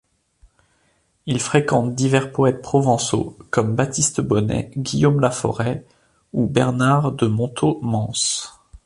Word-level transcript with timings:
Il 1.27 1.39
fréquente 1.39 1.93
divers 1.93 2.31
poètes 2.31 2.63
provençaux, 2.63 3.37
comme 3.51 3.75
Baptiste 3.75 4.19
Bonnet, 4.19 4.71
Guillaume 4.75 5.19
Laforêt 5.19 5.85
ou 6.33 6.47
Bernard 6.47 7.11
de 7.11 7.27
Montaut-Manse. 7.27 8.59